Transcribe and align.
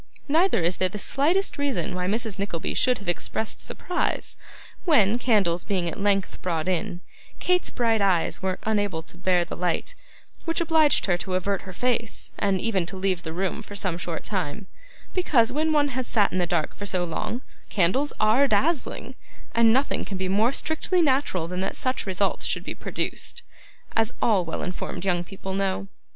Neither 0.27 0.63
is 0.63 0.77
there 0.77 0.89
the 0.89 0.97
slightest 0.97 1.59
reason 1.59 1.93
why 1.93 2.07
Mrs. 2.07 2.39
Nickleby 2.39 2.73
should 2.73 2.97
have 2.97 3.07
expressed 3.07 3.61
surprise 3.61 4.35
when, 4.83 5.19
candles 5.19 5.63
being 5.63 5.87
at 5.87 6.01
length 6.01 6.41
brought 6.41 6.67
in, 6.67 7.01
Kate's 7.39 7.69
bright 7.69 8.01
eyes 8.01 8.41
were 8.41 8.57
unable 8.63 9.03
to 9.03 9.15
bear 9.17 9.45
the 9.45 9.55
light 9.55 9.93
which 10.45 10.59
obliged 10.59 11.05
her 11.05 11.17
to 11.19 11.35
avert 11.35 11.61
her 11.69 11.71
face, 11.71 12.31
and 12.39 12.59
even 12.59 12.87
to 12.87 12.97
leave 12.97 13.21
the 13.21 13.31
room 13.31 13.61
for 13.61 13.75
some 13.75 13.95
short 13.99 14.23
time; 14.23 14.65
because, 15.13 15.51
when 15.51 15.71
one 15.71 15.89
has 15.89 16.07
sat 16.07 16.31
in 16.31 16.39
the 16.39 16.47
dark 16.47 16.73
so 16.83 17.03
long, 17.03 17.43
candles 17.69 18.11
ARE 18.19 18.47
dazzling, 18.47 19.13
and 19.53 19.71
nothing 19.71 20.03
can 20.03 20.17
be 20.17 20.27
more 20.27 20.51
strictly 20.51 21.03
natural 21.03 21.47
than 21.47 21.59
that 21.61 21.75
such 21.75 22.07
results 22.07 22.47
should 22.47 22.63
be 22.63 22.73
produced, 22.73 23.43
as 23.95 24.15
all 24.19 24.43
well 24.43 24.63
informed 24.63 25.05
young 25.05 25.23
people 25.23 25.53
know. 25.53 25.87